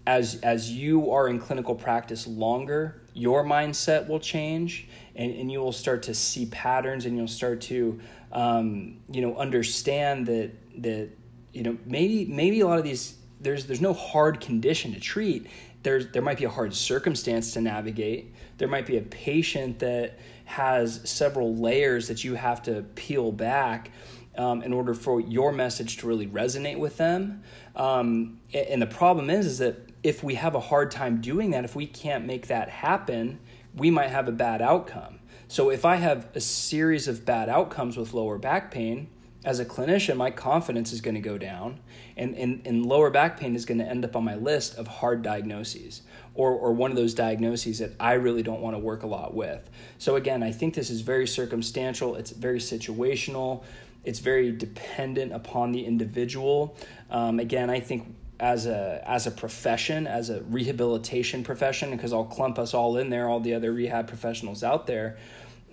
as 0.07 0.35
as 0.41 0.71
you 0.71 1.11
are 1.11 1.27
in 1.27 1.39
clinical 1.39 1.75
practice 1.75 2.27
longer, 2.27 3.01
your 3.13 3.43
mindset 3.43 4.07
will 4.07 4.19
change, 4.19 4.87
and, 5.15 5.31
and 5.33 5.51
you 5.51 5.59
will 5.59 5.71
start 5.71 6.03
to 6.03 6.13
see 6.13 6.47
patterns, 6.47 7.05
and 7.05 7.15
you'll 7.15 7.27
start 7.27 7.61
to 7.61 7.99
um, 8.31 8.99
you 9.09 9.21
know 9.21 9.35
understand 9.37 10.25
that 10.27 10.51
that 10.81 11.09
you 11.53 11.63
know 11.63 11.77
maybe 11.85 12.25
maybe 12.25 12.61
a 12.61 12.67
lot 12.67 12.79
of 12.79 12.83
these 12.83 13.17
there's 13.39 13.65
there's 13.65 13.81
no 13.81 13.93
hard 13.93 14.41
condition 14.41 14.93
to 14.93 14.99
treat. 14.99 15.47
There's 15.83 16.11
there 16.11 16.21
might 16.21 16.37
be 16.37 16.45
a 16.45 16.49
hard 16.49 16.73
circumstance 16.73 17.53
to 17.53 17.61
navigate. 17.61 18.33
There 18.57 18.67
might 18.67 18.85
be 18.85 18.97
a 18.97 19.01
patient 19.01 19.79
that 19.79 20.19
has 20.45 21.01
several 21.09 21.55
layers 21.55 22.07
that 22.07 22.23
you 22.23 22.35
have 22.35 22.61
to 22.63 22.83
peel 22.95 23.31
back 23.31 23.91
um, 24.37 24.61
in 24.63 24.73
order 24.73 24.93
for 24.93 25.19
your 25.19 25.51
message 25.51 25.97
to 25.97 26.07
really 26.07 26.27
resonate 26.27 26.77
with 26.77 26.97
them. 26.97 27.43
Um, 27.75 28.39
and 28.53 28.81
the 28.81 28.87
problem 28.87 29.29
is, 29.29 29.45
is 29.45 29.57
that 29.59 29.89
if 30.03 30.23
we 30.23 30.35
have 30.35 30.55
a 30.55 30.59
hard 30.59 30.91
time 30.91 31.21
doing 31.21 31.51
that, 31.51 31.63
if 31.63 31.75
we 31.75 31.85
can't 31.85 32.25
make 32.25 32.47
that 32.47 32.69
happen, 32.69 33.39
we 33.75 33.91
might 33.91 34.09
have 34.09 34.27
a 34.27 34.31
bad 34.31 34.61
outcome. 34.61 35.19
So 35.47 35.69
if 35.69 35.85
I 35.85 35.97
have 35.97 36.27
a 36.33 36.39
series 36.39 37.07
of 37.07 37.25
bad 37.25 37.49
outcomes 37.49 37.97
with 37.97 38.13
lower 38.13 38.37
back 38.37 38.71
pain, 38.71 39.09
as 39.43 39.59
a 39.59 39.65
clinician, 39.65 40.17
my 40.17 40.29
confidence 40.29 40.93
is 40.93 41.01
going 41.01 41.15
to 41.15 41.21
go 41.21 41.37
down, 41.37 41.79
and, 42.15 42.35
and, 42.35 42.61
and 42.65 42.85
lower 42.85 43.09
back 43.09 43.39
pain 43.39 43.55
is 43.55 43.65
going 43.65 43.79
to 43.79 43.85
end 43.85 44.05
up 44.05 44.15
on 44.15 44.23
my 44.23 44.35
list 44.35 44.75
of 44.75 44.87
hard 44.87 45.23
diagnoses 45.23 46.03
or, 46.35 46.51
or 46.51 46.73
one 46.73 46.91
of 46.91 46.97
those 46.97 47.13
diagnoses 47.13 47.79
that 47.79 47.91
I 47.99 48.13
really 48.13 48.43
don't 48.43 48.61
want 48.61 48.75
to 48.75 48.79
work 48.79 49.03
a 49.03 49.07
lot 49.07 49.33
with. 49.33 49.67
So, 49.97 50.15
again, 50.15 50.43
I 50.43 50.51
think 50.51 50.75
this 50.75 50.89
is 50.89 51.01
very 51.01 51.27
circumstantial, 51.27 52.15
it's 52.15 52.31
very 52.31 52.59
situational. 52.59 53.63
It's 54.03 54.19
very 54.19 54.51
dependent 54.51 55.31
upon 55.31 55.71
the 55.71 55.85
individual. 55.85 56.75
Um, 57.09 57.39
again, 57.39 57.69
I 57.69 57.79
think 57.79 58.15
as 58.39 58.65
a 58.65 59.03
as 59.05 59.27
a 59.27 59.31
profession, 59.31 60.07
as 60.07 60.31
a 60.31 60.41
rehabilitation 60.43 61.43
profession, 61.43 61.91
because 61.91 62.11
I'll 62.11 62.25
clump 62.25 62.57
us 62.57 62.73
all 62.73 62.97
in 62.97 63.11
there, 63.11 63.29
all 63.29 63.39
the 63.39 63.53
other 63.53 63.71
rehab 63.71 64.07
professionals 64.07 64.63
out 64.63 64.87
there. 64.87 65.17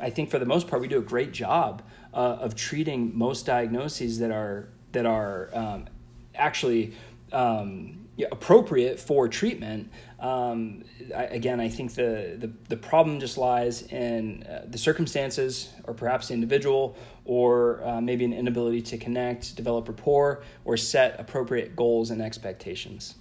I 0.00 0.10
think 0.10 0.30
for 0.30 0.38
the 0.38 0.46
most 0.46 0.68
part, 0.68 0.80
we 0.80 0.88
do 0.88 0.98
a 0.98 1.02
great 1.02 1.32
job 1.32 1.82
uh, 2.14 2.16
of 2.40 2.54
treating 2.54 3.16
most 3.16 3.46
diagnoses 3.46 4.18
that 4.18 4.30
are 4.30 4.68
that 4.92 5.06
are 5.06 5.50
um, 5.52 5.86
actually 6.34 6.94
um, 7.32 8.08
appropriate 8.32 8.98
for 8.98 9.28
treatment. 9.28 9.90
Um, 10.18 10.84
I, 11.14 11.24
again, 11.24 11.60
I 11.60 11.68
think 11.68 11.94
the, 11.94 12.36
the, 12.38 12.50
the 12.68 12.76
problem 12.76 13.20
just 13.20 13.38
lies 13.38 13.82
in 13.82 14.42
uh, 14.44 14.64
the 14.66 14.78
circumstances, 14.78 15.72
or 15.84 15.94
perhaps 15.94 16.28
the 16.28 16.34
individual, 16.34 16.96
or 17.24 17.84
uh, 17.84 18.00
maybe 18.00 18.24
an 18.24 18.32
inability 18.32 18.82
to 18.82 18.98
connect, 18.98 19.54
develop 19.56 19.88
rapport, 19.88 20.42
or 20.64 20.76
set 20.76 21.20
appropriate 21.20 21.76
goals 21.76 22.10
and 22.10 22.22
expectations. 22.22 23.14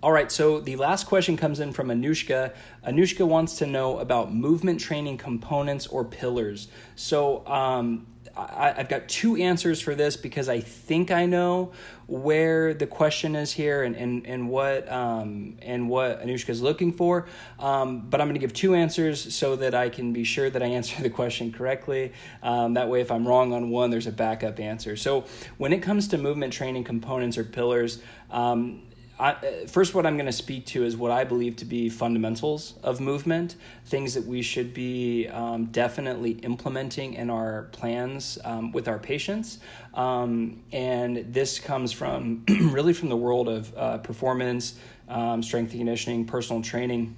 All 0.00 0.12
right, 0.12 0.30
so 0.30 0.60
the 0.60 0.76
last 0.76 1.08
question 1.08 1.36
comes 1.36 1.58
in 1.58 1.72
from 1.72 1.88
Anushka. 1.88 2.54
Anushka 2.86 3.26
wants 3.26 3.58
to 3.58 3.66
know 3.66 3.98
about 3.98 4.32
movement 4.32 4.78
training 4.78 5.18
components 5.18 5.88
or 5.88 6.04
pillars. 6.04 6.68
So 6.94 7.44
um, 7.48 8.06
I, 8.36 8.74
have 8.76 8.88
got 8.88 9.08
two 9.08 9.34
answers 9.34 9.80
for 9.80 9.96
this 9.96 10.16
because 10.16 10.48
I 10.48 10.60
think 10.60 11.10
I 11.10 11.26
know 11.26 11.72
where 12.06 12.74
the 12.74 12.86
question 12.86 13.34
is 13.34 13.52
here 13.52 13.82
and, 13.82 13.96
and, 13.96 14.24
and 14.24 14.48
what 14.48 14.90
um, 14.90 15.58
and 15.62 15.88
what 15.88 16.24
Anushka 16.24 16.50
is 16.50 16.62
looking 16.62 16.92
for. 16.92 17.26
Um, 17.58 18.08
but 18.08 18.20
I'm 18.20 18.28
going 18.28 18.34
to 18.36 18.40
give 18.40 18.52
two 18.52 18.76
answers 18.76 19.34
so 19.34 19.56
that 19.56 19.74
I 19.74 19.88
can 19.88 20.12
be 20.12 20.22
sure 20.22 20.48
that 20.48 20.62
I 20.62 20.66
answer 20.66 21.02
the 21.02 21.10
question 21.10 21.50
correctly. 21.50 22.12
Um, 22.44 22.74
that 22.74 22.88
way, 22.88 23.00
if 23.00 23.10
I'm 23.10 23.26
wrong 23.26 23.52
on 23.52 23.70
one, 23.70 23.90
there's 23.90 24.06
a 24.06 24.12
backup 24.12 24.60
answer. 24.60 24.94
So 24.94 25.24
when 25.56 25.72
it 25.72 25.82
comes 25.82 26.06
to 26.08 26.18
movement 26.18 26.52
training 26.52 26.84
components 26.84 27.36
or 27.36 27.42
pillars, 27.42 28.00
um, 28.30 28.82
I, 29.20 29.64
first, 29.66 29.94
what 29.94 30.06
I'm 30.06 30.16
going 30.16 30.26
to 30.26 30.32
speak 30.32 30.66
to 30.66 30.84
is 30.84 30.96
what 30.96 31.10
I 31.10 31.24
believe 31.24 31.56
to 31.56 31.64
be 31.64 31.88
fundamentals 31.88 32.74
of 32.82 33.00
movement, 33.00 33.56
things 33.84 34.14
that 34.14 34.24
we 34.24 34.42
should 34.42 34.72
be 34.72 35.26
um, 35.28 35.66
definitely 35.66 36.32
implementing 36.32 37.14
in 37.14 37.28
our 37.28 37.64
plans 37.72 38.38
um, 38.44 38.70
with 38.70 38.86
our 38.86 38.98
patients. 38.98 39.58
Um, 39.94 40.62
and 40.72 41.32
this 41.32 41.58
comes 41.58 41.90
from 41.90 42.44
really 42.48 42.92
from 42.92 43.08
the 43.08 43.16
world 43.16 43.48
of 43.48 43.76
uh, 43.76 43.98
performance, 43.98 44.78
um, 45.08 45.42
strength 45.42 45.72
conditioning, 45.72 46.24
personal 46.24 46.62
training 46.62 47.16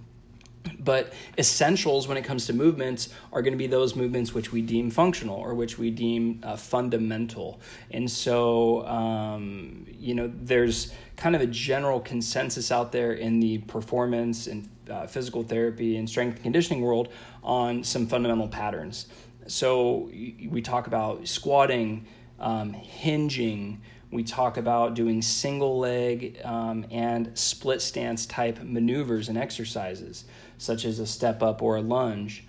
but 0.78 1.12
essentials 1.38 2.08
when 2.08 2.16
it 2.16 2.22
comes 2.22 2.46
to 2.46 2.52
movements 2.52 3.10
are 3.32 3.42
going 3.42 3.52
to 3.52 3.58
be 3.58 3.66
those 3.66 3.96
movements 3.96 4.34
which 4.34 4.52
we 4.52 4.62
deem 4.62 4.90
functional 4.90 5.36
or 5.36 5.54
which 5.54 5.78
we 5.78 5.90
deem 5.90 6.40
uh, 6.42 6.56
fundamental. 6.56 7.60
And 7.90 8.10
so, 8.10 8.86
um, 8.86 9.86
you 9.88 10.14
know, 10.14 10.30
there's 10.34 10.92
kind 11.16 11.34
of 11.34 11.42
a 11.42 11.46
general 11.46 12.00
consensus 12.00 12.70
out 12.70 12.92
there 12.92 13.12
in 13.12 13.40
the 13.40 13.58
performance 13.58 14.46
and 14.46 14.68
uh, 14.90 15.06
physical 15.06 15.42
therapy 15.42 15.96
and 15.96 16.08
strength 16.08 16.36
and 16.36 16.42
conditioning 16.42 16.82
world 16.82 17.08
on 17.42 17.84
some 17.84 18.06
fundamental 18.06 18.48
patterns. 18.48 19.06
So, 19.46 20.10
we 20.12 20.60
talk 20.62 20.86
about 20.86 21.26
squatting, 21.26 22.06
um, 22.38 22.72
hinging, 22.72 23.80
we 24.10 24.24
talk 24.24 24.56
about 24.56 24.94
doing 24.94 25.22
single 25.22 25.78
leg 25.78 26.40
um, 26.44 26.84
and 26.90 27.36
split 27.38 27.80
stance 27.80 28.26
type 28.26 28.60
maneuvers 28.62 29.28
and 29.28 29.38
exercises 29.38 30.24
such 30.60 30.84
as 30.84 30.98
a 30.98 31.06
step 31.06 31.42
up 31.42 31.62
or 31.62 31.76
a 31.76 31.80
lunge, 31.80 32.44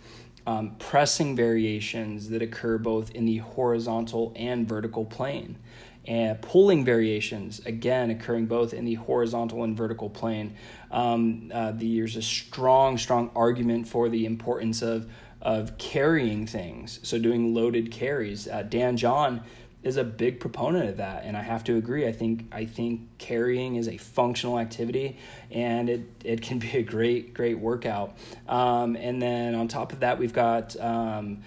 um, 0.45 0.75
pressing 0.79 1.35
variations 1.35 2.29
that 2.29 2.41
occur 2.41 2.77
both 2.77 3.11
in 3.11 3.25
the 3.25 3.37
horizontal 3.37 4.33
and 4.35 4.67
vertical 4.67 5.05
plane, 5.05 5.57
and 6.05 6.41
pulling 6.41 6.83
variations, 6.83 7.59
again, 7.65 8.09
occurring 8.09 8.47
both 8.47 8.73
in 8.73 8.83
the 8.83 8.95
horizontal 8.95 9.63
and 9.63 9.77
vertical 9.77 10.09
plane. 10.09 10.55
Um, 10.91 11.51
uh, 11.53 11.71
the, 11.71 11.99
there's 11.99 12.17
a 12.17 12.21
strong, 12.21 12.97
strong 12.97 13.31
argument 13.33 13.87
for 13.87 14.09
the 14.09 14.25
importance 14.25 14.81
of, 14.81 15.09
of 15.41 15.77
carrying 15.77 16.45
things, 16.45 16.99
so 17.03 17.17
doing 17.17 17.53
loaded 17.53 17.91
carries. 17.91 18.47
Uh, 18.47 18.63
Dan 18.63 18.97
John 18.97 19.41
is 19.83 19.97
a 19.97 20.03
big 20.03 20.39
proponent 20.39 20.89
of 20.89 20.97
that 20.97 21.23
and 21.25 21.35
I 21.35 21.41
have 21.41 21.63
to 21.65 21.75
agree. 21.75 22.07
I 22.07 22.11
think 22.11 22.45
I 22.51 22.65
think 22.65 23.01
carrying 23.17 23.75
is 23.75 23.87
a 23.87 23.97
functional 23.97 24.59
activity 24.59 25.17
and 25.49 25.89
it 25.89 26.01
it 26.23 26.41
can 26.41 26.59
be 26.59 26.77
a 26.77 26.83
great 26.83 27.33
great 27.33 27.59
workout. 27.59 28.15
Um, 28.47 28.95
and 28.95 29.21
then 29.21 29.55
on 29.55 29.67
top 29.67 29.93
of 29.93 30.01
that 30.01 30.19
we've 30.19 30.33
got 30.33 30.79
um, 30.79 31.41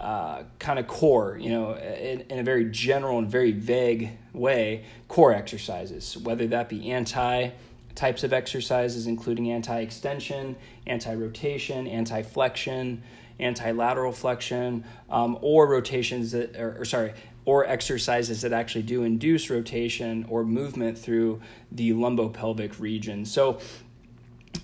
uh, 0.00 0.44
kind 0.58 0.78
of 0.78 0.86
core 0.86 1.36
you 1.38 1.50
know 1.50 1.74
in, 1.74 2.22
in 2.22 2.38
a 2.38 2.42
very 2.42 2.64
general 2.70 3.18
and 3.18 3.30
very 3.30 3.52
vague 3.52 4.10
way 4.32 4.84
core 5.08 5.34
exercises 5.34 6.16
whether 6.16 6.46
that 6.46 6.70
be 6.70 6.90
anti 6.90 7.50
types 7.94 8.24
of 8.24 8.32
exercises 8.32 9.06
including 9.06 9.50
anti-extension 9.50 10.56
anti-rotation 10.86 11.86
anti-flexion 11.86 13.02
anti-lateral 13.38 14.12
flexion 14.12 14.84
um, 15.10 15.36
or 15.42 15.66
rotations 15.66 16.32
that 16.32 16.56
or, 16.56 16.78
or 16.80 16.84
sorry 16.86 17.12
or 17.44 17.66
exercises 17.66 18.42
that 18.42 18.52
actually 18.52 18.82
do 18.82 19.02
induce 19.02 19.50
rotation 19.50 20.26
or 20.28 20.44
movement 20.44 20.98
through 20.98 21.40
the 21.72 21.90
lumbopelvic 21.92 22.78
region. 22.78 23.24
So 23.24 23.58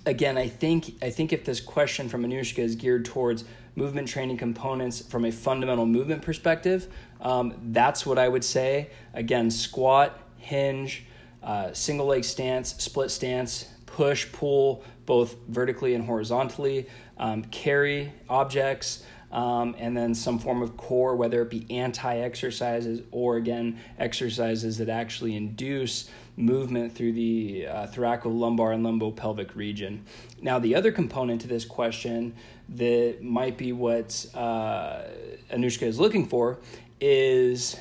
again, 0.05 0.37
I 0.37 0.47
think 0.47 0.95
I 1.01 1.09
think 1.09 1.33
if 1.33 1.45
this 1.45 1.59
question 1.59 2.09
from 2.09 2.23
Anushka 2.23 2.59
is 2.59 2.75
geared 2.75 3.05
towards 3.05 3.43
movement 3.75 4.07
training 4.07 4.37
components 4.37 5.01
from 5.01 5.25
a 5.25 5.31
fundamental 5.31 5.85
movement 5.85 6.21
perspective, 6.21 6.87
um, 7.21 7.53
that's 7.71 8.05
what 8.05 8.17
I 8.17 8.27
would 8.27 8.43
say. 8.43 8.89
Again, 9.13 9.51
squat, 9.51 10.19
hinge, 10.37 11.05
uh, 11.43 11.73
single 11.73 12.07
leg 12.07 12.23
stance, 12.23 12.75
split 12.77 13.11
stance, 13.11 13.69
push, 13.85 14.31
pull, 14.31 14.83
both 15.05 15.35
vertically 15.47 15.93
and 15.95 16.05
horizontally, 16.05 16.87
um, 17.17 17.43
carry 17.45 18.11
objects 18.29 19.03
um, 19.31 19.75
and 19.77 19.95
then 19.95 20.15
some 20.15 20.39
form 20.39 20.61
of 20.61 20.77
core, 20.77 21.15
whether 21.15 21.41
it 21.41 21.49
be 21.49 21.65
anti 21.69 22.17
exercises 22.17 23.01
or 23.11 23.37
again 23.37 23.79
exercises 23.99 24.77
that 24.77 24.89
actually 24.89 25.35
induce 25.35 26.09
movement 26.37 26.93
through 26.93 27.11
the 27.13 27.67
uh, 27.67 27.87
thoracolumbar 27.87 28.73
and 28.73 28.85
lumbopelvic 28.85 29.55
region. 29.55 30.05
Now, 30.41 30.59
the 30.59 30.75
other 30.75 30.91
component 30.91 31.41
to 31.41 31.47
this 31.47 31.65
question 31.65 32.35
that 32.69 33.23
might 33.23 33.57
be 33.57 33.73
what 33.73 34.25
uh, 34.33 35.03
Anushka 35.51 35.83
is 35.83 35.99
looking 35.99 36.27
for 36.27 36.59
is, 37.01 37.77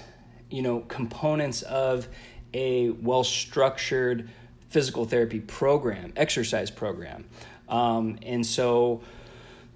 you 0.51 0.63
know, 0.63 0.81
components 0.81 1.63
of 1.63 2.09
a 2.55 2.91
well 2.91 3.25
structured 3.25 4.31
physical 4.69 5.05
therapy 5.05 5.41
program, 5.41 6.13
exercise 6.17 6.71
program. 6.71 7.25
Um, 7.69 8.19
and 8.23 8.45
so, 8.45 9.03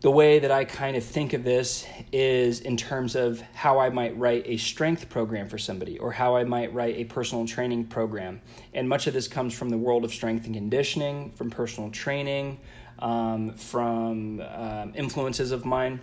the 0.00 0.10
way 0.10 0.38
that 0.38 0.50
I 0.50 0.64
kind 0.64 0.96
of 0.96 1.04
think 1.04 1.34
of 1.34 1.44
this 1.44 1.86
is 2.10 2.60
in 2.60 2.78
terms 2.78 3.14
of 3.16 3.40
how 3.52 3.78
I 3.78 3.90
might 3.90 4.16
write 4.16 4.44
a 4.46 4.56
strength 4.56 5.10
program 5.10 5.46
for 5.46 5.58
somebody 5.58 5.98
or 5.98 6.10
how 6.10 6.36
I 6.36 6.44
might 6.44 6.72
write 6.72 6.96
a 6.96 7.04
personal 7.04 7.46
training 7.46 7.84
program. 7.84 8.40
And 8.72 8.88
much 8.88 9.06
of 9.06 9.12
this 9.12 9.28
comes 9.28 9.52
from 9.52 9.68
the 9.68 9.76
world 9.76 10.04
of 10.04 10.12
strength 10.12 10.46
and 10.46 10.54
conditioning, 10.54 11.32
from 11.32 11.50
personal 11.50 11.90
training, 11.90 12.60
um, 13.00 13.52
from 13.52 14.40
um, 14.40 14.92
influences 14.94 15.52
of 15.52 15.66
mine. 15.66 16.00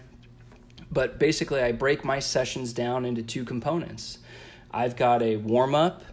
But 0.91 1.17
basically, 1.17 1.61
I 1.61 1.71
break 1.71 2.05
my 2.05 2.19
sessions 2.19 2.73
down 2.73 3.03
into 3.03 3.23
two 3.23 3.43
components 3.43 4.19
I've 4.69 4.95
got 4.95 5.23
a 5.23 5.37
warm 5.37 5.73
up 5.73 6.03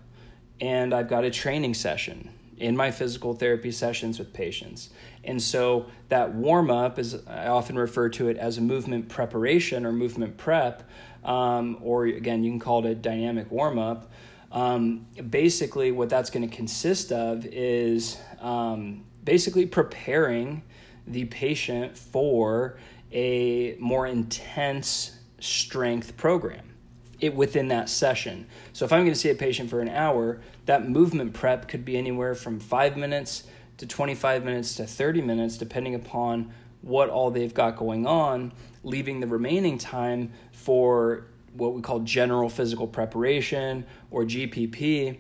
and 0.61 0.95
I've 0.95 1.09
got 1.09 1.25
a 1.25 1.31
training 1.31 1.75
session 1.75 2.31
in 2.59 2.77
my 2.77 2.91
physical 2.91 3.35
therapy 3.35 3.71
sessions 3.71 4.19
with 4.19 4.33
patients. 4.33 4.91
And 5.25 5.43
so 5.43 5.87
that 6.09 6.35
warm 6.35 6.71
up 6.71 6.99
is, 6.99 7.27
I 7.27 7.49
often 7.49 7.77
refer 7.77 8.09
to 8.11 8.29
it 8.29 8.37
as 8.37 8.59
a 8.59 8.61
movement 8.61 9.09
preparation 9.09 9.87
or 9.87 9.93
movement 9.93 10.37
prep, 10.37 10.89
um, 11.25 11.79
or 11.83 12.05
again, 12.05 12.45
you 12.45 12.51
can 12.51 12.61
call 12.61 12.85
it 12.85 12.91
a 12.91 12.95
dynamic 12.95 13.51
warm 13.51 13.79
up. 13.79 14.11
Um, 14.53 15.07
basically, 15.31 15.91
what 15.91 16.09
that's 16.09 16.31
going 16.31 16.49
to 16.49 16.55
consist 16.55 17.11
of 17.11 17.45
is 17.47 18.19
um, 18.41 19.05
basically 19.25 19.67
preparing 19.67 20.63
the 21.07 21.25
patient 21.25 21.99
for 21.99 22.79
a 23.13 23.77
more 23.79 24.07
intense 24.07 25.19
strength 25.41 26.17
program 26.17 26.74
it 27.21 27.35
within 27.35 27.69
that 27.69 27.89
session. 27.89 28.47
So 28.73 28.85
if 28.85 28.93
I'm 28.93 29.01
going 29.01 29.13
to 29.13 29.19
see 29.19 29.31
a 29.31 29.35
patient 29.35 29.71
for 29.71 29.81
an 29.81 29.89
hour, 29.89 30.41
that 30.67 30.89
movement 30.89 31.33
prep 31.35 31.69
could 31.69 31.85
be 31.85 31.97
anywhere 31.97 32.35
from 32.35 32.61
five 32.61 32.97
minutes 32.97 33.45
to 33.79 33.87
25 33.87 34.45
minutes 34.45 34.75
to 34.77 34.87
30 34.87 35.23
minutes, 35.23 35.57
depending 35.57 35.95
upon 35.95 36.53
what 36.83 37.09
all 37.09 37.31
they've 37.31 37.55
got 37.55 37.77
going 37.77 38.07
on, 38.07 38.53
leaving 38.83 39.21
the 39.21 39.27
remaining 39.27 39.79
time 39.79 40.33
for 40.53 41.27
what 41.55 41.73
we 41.73 41.81
call 41.81 42.01
general 42.01 42.49
physical 42.49 42.87
preparation 42.87 43.87
or 44.11 44.25
GPP, 44.25 45.19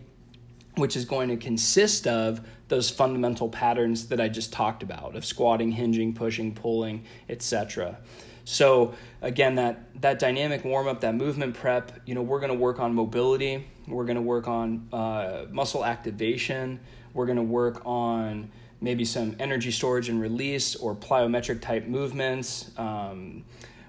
which 0.76 0.96
is 0.96 1.04
going 1.04 1.28
to 1.28 1.36
consist 1.36 2.06
of 2.06 2.40
those 2.68 2.90
fundamental 2.90 3.48
patterns 3.48 4.08
that 4.08 4.20
I 4.20 4.28
just 4.28 4.52
talked 4.52 4.82
about 4.82 5.16
of 5.16 5.24
squatting, 5.24 5.72
hinging, 5.72 6.12
pushing, 6.14 6.54
pulling, 6.54 7.04
etc. 7.28 7.98
So 8.44 8.94
again, 9.22 9.54
that 9.56 10.00
that 10.02 10.18
dynamic 10.18 10.64
warm 10.64 10.86
up, 10.86 11.00
that 11.00 11.14
movement 11.14 11.54
prep, 11.54 12.00
you 12.06 12.14
know, 12.14 12.22
we're 12.22 12.40
going 12.40 12.52
to 12.52 12.58
work 12.58 12.78
on 12.78 12.94
mobility. 12.94 13.66
We're 13.86 14.04
going 14.04 14.16
to 14.16 14.22
work 14.22 14.48
on 14.48 14.88
uh, 14.92 15.46
muscle 15.50 15.84
activation. 15.84 16.80
We're 17.14 17.26
going 17.26 17.36
to 17.36 17.42
work 17.42 17.82
on 17.84 18.50
maybe 18.80 19.04
some 19.04 19.34
energy 19.38 19.70
storage 19.70 20.08
and 20.08 20.20
release 20.20 20.76
or 20.76 20.94
plyometric 20.94 21.60
type 21.62 21.86
movements. 21.86 22.70
Um, 22.76 23.44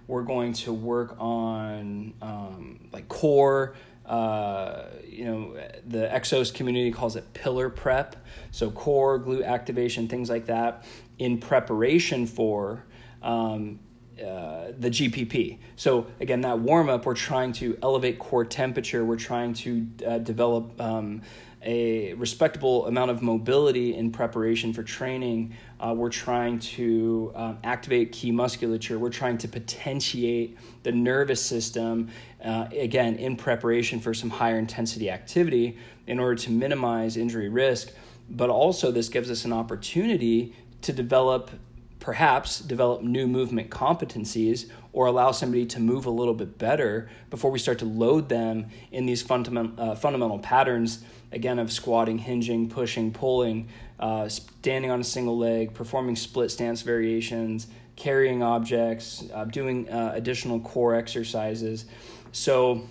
We're 0.08 0.24
going 0.24 0.54
to 0.54 0.72
work 0.72 1.16
on 1.20 2.14
um, 2.22 2.90
like 2.94 3.08
core. 3.10 3.76
Uh, 4.06 4.86
you 5.10 5.26
know, 5.26 5.58
the 5.88 6.08
Exos 6.14 6.54
community 6.54 6.92
calls 6.92 7.16
it 7.16 7.34
pillar 7.34 7.70
prep. 7.70 8.16
So 8.52 8.70
core, 8.70 9.20
glute 9.20 9.44
activation, 9.44 10.08
things 10.08 10.30
like 10.30 10.46
that, 10.46 10.86
in 11.18 11.40
preparation 11.40 12.28
for 12.28 12.86
um, 13.24 13.80
uh, 14.20 14.72
the 14.78 14.90
GPP. 14.90 15.58
So 15.76 16.08
again, 16.20 16.42
that 16.42 16.60
warm 16.60 16.90
up, 16.90 17.06
we're 17.06 17.16
trying 17.16 17.52
to 17.54 17.78
elevate 17.84 18.18
core 18.20 18.46
temperature. 18.46 19.04
We're 19.04 19.18
trying 19.18 19.54
to 19.56 19.88
uh, 20.06 20.18
develop 20.20 20.80
um, 20.80 21.22
a 21.66 22.14
respectable 22.14 22.86
amount 22.86 23.12
of 23.12 23.22
mobility 23.22 23.96
in 23.96 24.12
preparation 24.12 24.72
for 24.72 24.84
training. 24.84 25.56
Uh, 25.80 25.94
we're 25.98 26.10
trying 26.10 26.60
to 26.60 27.32
um, 27.36 27.58
activate 27.64 28.12
key 28.12 28.32
musculature. 28.32 29.00
We're 29.00 29.10
trying 29.10 29.40
to 29.40 29.48
potentiate 29.48 30.58
the 30.84 30.92
nervous 30.92 31.44
system, 31.44 32.10
uh, 32.44 32.68
again, 32.72 33.16
in 33.16 33.36
preparation 33.36 34.00
for 34.00 34.14
some 34.14 34.30
higher 34.30 34.60
intensity 34.60 35.10
activity 35.10 35.78
in 36.08 36.20
order 36.20 36.36
to 36.36 36.52
minimize 36.52 37.18
injury 37.18 37.50
risk. 37.50 37.92
But 38.30 38.50
also, 38.50 38.92
this 38.92 39.10
gives 39.10 39.30
us 39.30 39.44
an 39.46 39.54
opportunity 39.54 40.56
to 40.84 40.94
develop 40.94 41.52
perhaps 42.00 42.60
develop 42.60 43.02
new 43.02 43.28
movement 43.28 43.70
competencies 43.70 44.70
or 44.94 45.08
allow 45.08 45.32
somebody 45.32 45.66
to 45.66 45.80
move 45.80 46.06
a 46.06 46.10
little 46.10 46.34
bit 46.34 46.58
better 46.58 47.10
before 47.30 47.52
we 47.52 47.60
start 47.60 47.80
to 47.80 47.86
load 47.86 48.30
them 48.30 48.68
in 48.92 49.06
these 49.06 49.22
fundamental, 49.22 49.92
uh, 49.92 49.96
fundamental 49.96 50.40
patterns 50.40 51.04
again 51.32 51.60
of 51.60 51.72
squatting 51.72 52.18
hinging 52.18 52.70
pushing 52.70 53.12
pulling 53.12 53.68
uh, 54.00 54.28
standing 54.30 54.92
on 54.92 55.02
a 55.02 55.04
single 55.04 55.38
leg 55.38 55.74
performing 55.74 56.16
split 56.16 56.52
stance 56.52 56.82
variations 56.82 57.68
carrying 57.96 58.44
objects 58.44 59.24
uh, 59.34 59.46
doing 59.46 59.90
uh, 59.90 60.12
additional 60.14 60.60
core 60.60 60.96
exercises. 60.96 61.86
So 62.32 62.88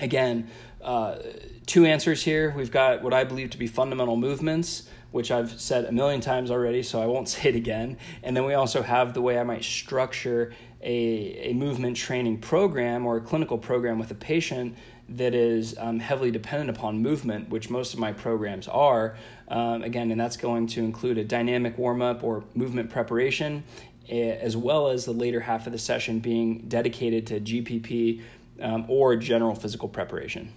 again 0.00 0.50
uh, 0.82 1.16
two 1.66 1.86
answers 1.86 2.22
here. 2.22 2.52
We've 2.54 2.70
got 2.70 3.02
what 3.02 3.14
i 3.14 3.24
believe 3.24 3.50
to 3.50 3.58
be 3.58 3.66
fundamental 3.66 4.16
movements 4.16 4.88
which 5.14 5.30
I've 5.30 5.60
said 5.60 5.84
a 5.84 5.92
million 5.92 6.20
times 6.20 6.50
already, 6.50 6.82
so 6.82 7.00
I 7.00 7.06
won't 7.06 7.28
say 7.34 7.50
it 7.50 7.54
again. 7.54 7.98
And 8.24 8.36
then 8.36 8.44
we 8.44 8.54
also 8.54 8.82
have 8.82 9.14
the 9.14 9.22
way 9.22 9.38
I 9.38 9.44
might 9.44 9.62
structure 9.62 10.52
a, 10.82 11.50
a 11.50 11.52
movement 11.52 11.96
training 11.96 12.38
program 12.38 13.06
or 13.06 13.18
a 13.18 13.20
clinical 13.20 13.56
program 13.56 14.00
with 14.00 14.10
a 14.10 14.16
patient 14.16 14.76
that 15.08 15.32
is 15.32 15.76
um, 15.78 16.00
heavily 16.00 16.32
dependent 16.32 16.68
upon 16.68 17.00
movement, 17.00 17.48
which 17.48 17.70
most 17.70 17.94
of 17.94 18.00
my 18.00 18.12
programs 18.12 18.66
are. 18.66 19.16
Um, 19.46 19.84
again, 19.84 20.10
and 20.10 20.20
that's 20.20 20.36
going 20.36 20.66
to 20.68 20.80
include 20.80 21.16
a 21.18 21.24
dynamic 21.24 21.78
warm 21.78 22.02
up 22.02 22.24
or 22.24 22.42
movement 22.56 22.90
preparation, 22.90 23.62
as 24.10 24.56
well 24.56 24.88
as 24.88 25.04
the 25.04 25.12
later 25.12 25.38
half 25.38 25.66
of 25.66 25.72
the 25.72 25.78
session 25.78 26.18
being 26.18 26.66
dedicated 26.66 27.24
to 27.28 27.40
GPP 27.40 28.20
um, 28.60 28.84
or 28.88 29.14
general 29.14 29.54
physical 29.54 29.88
preparation. 29.88 30.52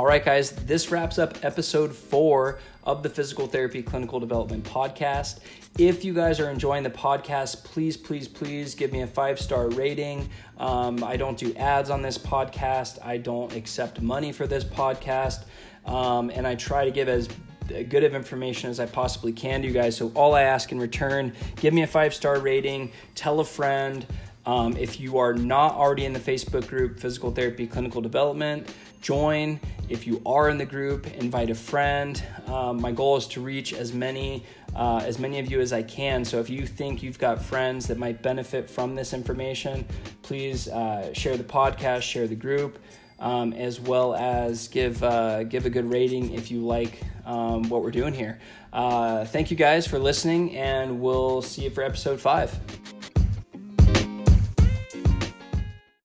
All 0.00 0.06
right, 0.06 0.24
guys, 0.24 0.52
this 0.52 0.90
wraps 0.90 1.18
up 1.18 1.44
episode 1.44 1.94
four 1.94 2.58
of 2.84 3.02
the 3.02 3.10
Physical 3.10 3.46
Therapy 3.46 3.82
Clinical 3.82 4.18
Development 4.18 4.64
Podcast. 4.64 5.40
If 5.76 6.06
you 6.06 6.14
guys 6.14 6.40
are 6.40 6.48
enjoying 6.48 6.84
the 6.84 6.88
podcast, 6.88 7.64
please, 7.64 7.98
please, 7.98 8.26
please 8.26 8.74
give 8.74 8.92
me 8.92 9.02
a 9.02 9.06
five 9.06 9.38
star 9.38 9.68
rating. 9.68 10.26
Um, 10.56 11.04
I 11.04 11.18
don't 11.18 11.36
do 11.36 11.54
ads 11.54 11.90
on 11.90 12.00
this 12.00 12.16
podcast, 12.16 13.04
I 13.04 13.18
don't 13.18 13.54
accept 13.54 14.00
money 14.00 14.32
for 14.32 14.46
this 14.46 14.64
podcast, 14.64 15.44
um, 15.84 16.30
and 16.30 16.46
I 16.46 16.54
try 16.54 16.86
to 16.86 16.90
give 16.90 17.10
as 17.10 17.28
good 17.68 18.02
of 18.02 18.14
information 18.14 18.70
as 18.70 18.80
I 18.80 18.86
possibly 18.86 19.32
can 19.32 19.60
to 19.60 19.68
you 19.68 19.74
guys. 19.74 19.98
So, 19.98 20.12
all 20.14 20.34
I 20.34 20.44
ask 20.44 20.72
in 20.72 20.80
return, 20.80 21.34
give 21.56 21.74
me 21.74 21.82
a 21.82 21.86
five 21.86 22.14
star 22.14 22.40
rating, 22.40 22.90
tell 23.14 23.40
a 23.40 23.44
friend. 23.44 24.06
Um, 24.46 24.76
if 24.76 24.98
you 24.98 25.18
are 25.18 25.34
not 25.34 25.74
already 25.74 26.06
in 26.06 26.12
the 26.12 26.20
Facebook 26.20 26.66
group, 26.66 26.98
Physical 26.98 27.30
Therapy 27.30 27.66
Clinical 27.66 28.00
Development, 28.00 28.72
join. 29.00 29.60
If 29.88 30.06
you 30.06 30.22
are 30.24 30.48
in 30.48 30.58
the 30.58 30.64
group, 30.64 31.06
invite 31.14 31.50
a 31.50 31.54
friend. 31.54 32.22
Um, 32.46 32.80
my 32.80 32.92
goal 32.92 33.16
is 33.16 33.26
to 33.28 33.40
reach 33.40 33.72
as 33.72 33.92
many 33.92 34.44
uh, 34.74 35.02
as 35.04 35.18
many 35.18 35.38
of 35.40 35.50
you 35.50 35.60
as 35.60 35.72
I 35.72 35.82
can. 35.82 36.24
So 36.24 36.38
if 36.38 36.48
you 36.48 36.66
think 36.66 37.02
you've 37.02 37.18
got 37.18 37.42
friends 37.42 37.86
that 37.88 37.98
might 37.98 38.22
benefit 38.22 38.70
from 38.70 38.94
this 38.94 39.12
information, 39.12 39.84
please 40.22 40.68
uh, 40.68 41.12
share 41.12 41.36
the 41.36 41.44
podcast, 41.44 42.02
share 42.02 42.28
the 42.28 42.36
group, 42.36 42.78
um, 43.18 43.52
as 43.52 43.80
well 43.80 44.14
as 44.14 44.68
give 44.68 45.02
uh, 45.02 45.44
give 45.44 45.66
a 45.66 45.70
good 45.70 45.90
rating 45.90 46.32
if 46.32 46.50
you 46.50 46.60
like 46.60 47.00
um, 47.26 47.68
what 47.68 47.82
we're 47.82 47.90
doing 47.90 48.14
here. 48.14 48.38
Uh, 48.72 49.24
thank 49.24 49.50
you 49.50 49.56
guys 49.56 49.86
for 49.86 49.98
listening, 49.98 50.56
and 50.56 51.00
we'll 51.00 51.42
see 51.42 51.62
you 51.62 51.70
for 51.70 51.82
episode 51.82 52.20
five. 52.20 52.56